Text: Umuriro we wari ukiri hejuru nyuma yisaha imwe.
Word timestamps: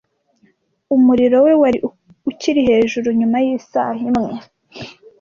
Umuriro 0.95 1.37
we 1.45 1.53
wari 1.61 1.79
ukiri 2.29 2.61
hejuru 2.69 3.07
nyuma 3.19 3.37
yisaha 3.45 4.01
imwe. 4.09 4.31